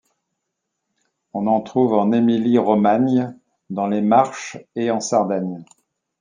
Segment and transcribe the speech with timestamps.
[1.35, 3.37] On en trouve en Émilie-Romagne,
[3.69, 5.63] dans les Marches et en Sardaigne.